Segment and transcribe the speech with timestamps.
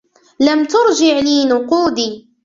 [0.39, 2.27] لم ترجع لي نقودي.